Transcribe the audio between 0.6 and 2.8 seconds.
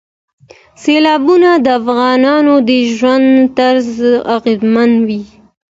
سیلابونه د افغانانو د